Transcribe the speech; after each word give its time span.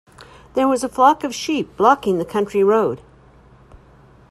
There 0.55 0.67
was 0.67 0.83
a 0.83 0.89
flock 0.89 1.23
of 1.23 1.35
sheep 1.35 1.77
blocking 1.77 2.17
the 2.17 2.25
country 2.25 2.63
road. 2.63 3.01